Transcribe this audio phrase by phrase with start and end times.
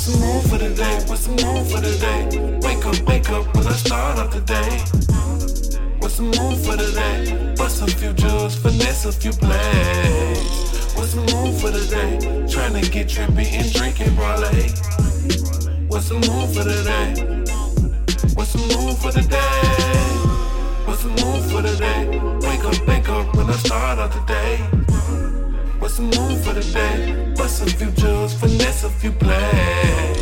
[0.00, 0.98] What's the move for the day?
[1.08, 2.58] What's the move for the day?
[2.62, 4.78] Wake up, wake up when I start off the day.
[5.98, 7.54] What's the move for the day?
[7.54, 10.96] Bust a few jewels, finesse a few plays.
[10.96, 12.16] What's the move for the day?
[12.48, 14.70] Trying to get trippy and drinking parlay.
[15.88, 17.52] What's the move for the day?
[18.32, 19.66] What's the move for the day?
[20.86, 22.06] What's the move for the day?
[22.48, 24.89] Wake up, wake up when I start off the day.
[25.80, 27.32] What's the move for the day?
[27.36, 30.18] Bust a few jewels, finesse a few plays.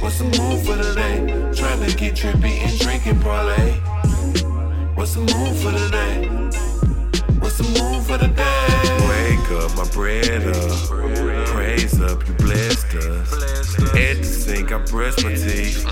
[0.00, 1.18] What's the move for the day?
[1.54, 3.74] Trying to get trippy and drinking parlay.
[4.96, 6.26] What's the move for the day?
[7.38, 8.66] What's the move for the day?
[9.08, 11.46] Wake up, my bread up.
[11.54, 13.78] Praise up, you blessed us.
[13.94, 15.86] At the sink, I brush my teeth.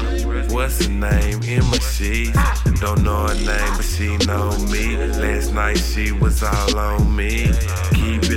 [0.51, 2.37] What's her name in my sheets?
[2.81, 4.97] Don't know her name, but she know me.
[4.97, 7.53] Last night she was all on me.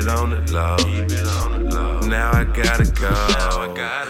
[0.08, 2.08] It on the low.
[2.08, 3.12] Now I gotta go.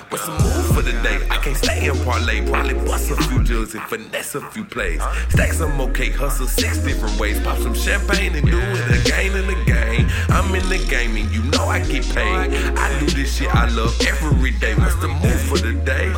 [0.10, 1.18] What's the move for the day?
[1.32, 2.48] I can't stay in parlay.
[2.48, 5.02] Probably bust a few jugs and finesse a few plays.
[5.30, 7.40] Stack some okay, hustle six different ways.
[7.40, 10.08] Pop some champagne and do it again and again.
[10.30, 12.54] I'm in the game and you know I get paid.
[12.78, 14.76] I do this shit I love every day.
[14.76, 16.14] What's the move for the day?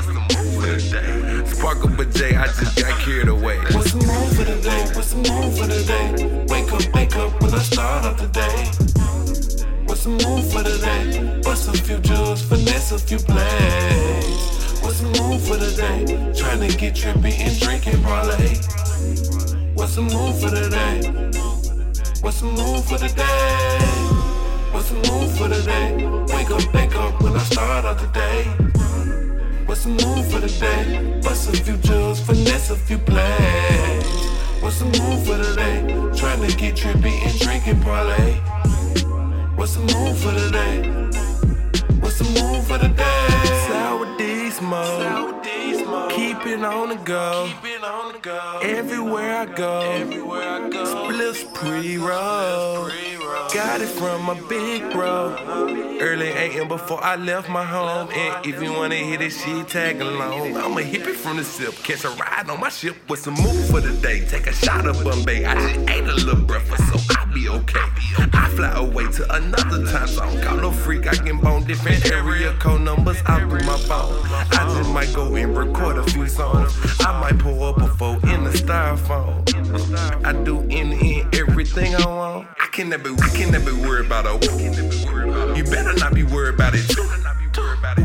[1.46, 3.60] Sparkle but J, I just got carried away.
[3.72, 4.92] What's the move for the day?
[4.94, 6.46] What's the move for the day?
[6.50, 8.49] Wake up, wake up when I start off the day.
[12.92, 14.82] A few plays.
[14.82, 16.34] What's the move for the day?
[16.34, 18.56] Trying to get trippy and drinking parlay.
[19.76, 21.12] What's the move for the day?
[22.22, 23.80] What's the move for the day?
[24.74, 26.06] What's the move for the day?
[26.34, 28.44] Wake up, wake up when I start off the day.
[29.68, 31.20] What's the move for the day?
[31.22, 34.04] Bust a few jewels, finesse a few plays.
[34.62, 35.82] What's the move for the day?
[36.18, 38.34] Trying to get trippy and drinking parlay.
[39.56, 41.29] What's the move for the day?
[42.36, 43.28] Move for the day?
[43.68, 46.12] Sour D smoke.
[46.12, 47.50] Keep it on the go.
[48.62, 49.82] Everywhere I go.
[50.86, 52.90] Spliffs pre-roll.
[53.54, 55.36] Got it from my big bro.
[56.00, 58.08] Early AM before I left my home.
[58.12, 60.56] And if you wanna hit it, shit, tag along.
[60.56, 61.74] I'm a hippie from the sip.
[61.84, 64.24] Catch a ride on my ship with some move for the day.
[64.28, 65.46] Take a shot of Bombay.
[65.46, 67.80] I just ate a little breakfast, so I'll be okay.
[68.34, 70.42] I fly away to another time zone.
[70.42, 74.14] Call no freak, I can bone different area code numbers out through my phone.
[74.52, 76.72] I just might go and record a few songs.
[77.00, 79.44] I might pull up a four in the styrofoam.
[80.24, 81.09] I do any
[81.70, 82.48] everything I want.
[82.60, 84.34] I can never, I can never worry about a
[85.56, 87.04] You better not be worried about it too.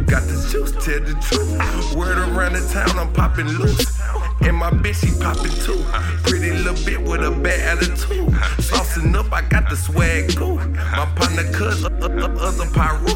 [0.06, 0.72] Got the juice?
[0.72, 1.94] Tell the truth.
[1.94, 4.00] Word around the town, I'm popping loose.
[4.42, 5.82] And my bitch, she popping too.
[6.28, 8.28] Pretty little bit with a bad attitude.
[8.60, 10.56] Saucing up, I got the swag too.
[10.56, 13.14] My partner, cuz, uh, uh, uh, other pyro.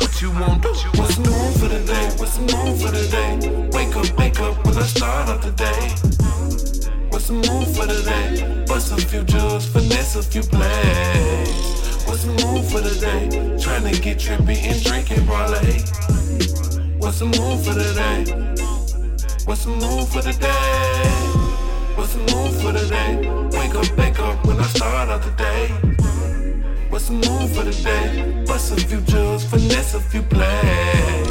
[0.00, 0.68] What you want do?
[0.98, 2.06] What's the move for the day?
[2.16, 3.68] What's the move for the day?
[3.72, 7.08] Wake up, wake up when I start off the day.
[7.10, 8.55] What's the move for the day?
[8.76, 12.04] Bust a few jewels, finesse a few plays.
[12.04, 13.56] What's the move for the day?
[13.58, 15.80] Trying to get trippy and drinking parlay.
[16.98, 18.20] What's the move for the day?
[19.46, 21.08] What's the move for the day?
[21.96, 23.16] What's the move for the day?
[23.56, 25.68] Wake up, wake up when I start off the day.
[26.90, 28.44] What's the move for the day?
[28.46, 31.28] Bust a few jewels, finesse a few plays.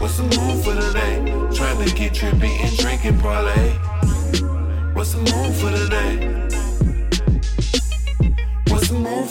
[0.00, 1.22] What's the move for the day?
[1.54, 3.74] Trying to get trippy and drinking parlay.
[4.92, 6.49] What's the move for the day?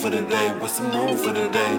[0.09, 0.50] For the day?
[0.58, 1.75] What's the move for the day?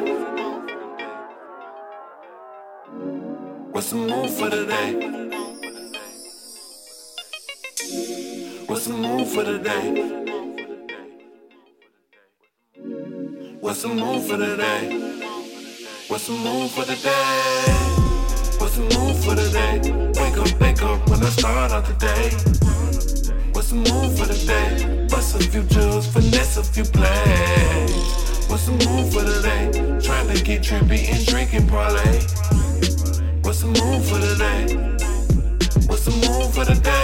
[3.73, 4.93] What's the move for the day?
[8.69, 9.91] What's the move for the day?
[13.59, 14.83] What's the move for the day?
[16.07, 17.65] What's the move for the day?
[18.61, 19.81] What's the move for the day?
[20.21, 22.31] Wake up, wake up when I start off the day.
[23.55, 25.09] What's the move for the day?
[25.09, 27.60] Bust a few jewels, finesse a few plays.
[28.71, 30.01] The move for the day?
[30.01, 32.21] Trying to get trippy and drinking parlay.
[33.43, 34.77] What's the move for the day?
[35.89, 37.00] What's the move for the day?